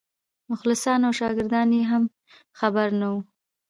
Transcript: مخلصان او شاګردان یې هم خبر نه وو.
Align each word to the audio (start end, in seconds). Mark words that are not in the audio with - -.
مخلصان 0.49 0.99
او 1.07 1.11
شاګردان 1.19 1.69
یې 1.77 1.81
هم 1.91 2.03
خبر 2.59 2.87
نه 2.99 3.07
وو. 3.11 3.19